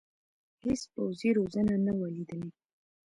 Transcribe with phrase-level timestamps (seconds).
[0.63, 2.49] هېڅ پوځي روزنه نه وه لیدلې.